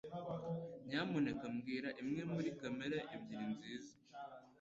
[0.87, 3.93] Nyamuneka mbwira imwe muri kamera ebyiri nziza.